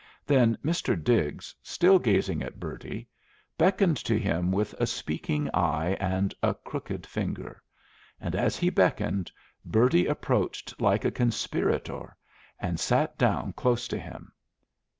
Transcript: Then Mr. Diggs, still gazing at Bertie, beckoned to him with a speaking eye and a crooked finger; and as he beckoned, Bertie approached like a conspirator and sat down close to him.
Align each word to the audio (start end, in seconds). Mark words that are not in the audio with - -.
Then 0.25 0.57
Mr. 0.65 0.95
Diggs, 0.97 1.53
still 1.61 1.99
gazing 1.99 2.41
at 2.41 2.59
Bertie, 2.59 3.07
beckoned 3.55 3.97
to 3.97 4.17
him 4.17 4.51
with 4.51 4.73
a 4.79 4.87
speaking 4.87 5.47
eye 5.53 5.95
and 5.99 6.33
a 6.41 6.55
crooked 6.55 7.05
finger; 7.05 7.61
and 8.19 8.33
as 8.35 8.57
he 8.57 8.71
beckoned, 8.71 9.31
Bertie 9.63 10.07
approached 10.07 10.73
like 10.81 11.05
a 11.05 11.11
conspirator 11.11 12.17
and 12.57 12.79
sat 12.79 13.15
down 13.19 13.53
close 13.53 13.87
to 13.89 13.99
him. 13.99 14.31